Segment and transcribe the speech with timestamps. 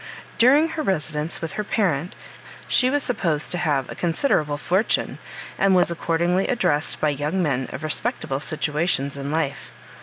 [0.39, 2.15] During her residence with her parent
[2.67, 5.19] she was supposed to have a considerable fortune,
[5.59, 9.69] and was accordingly addressed by young men of respectable situations in life.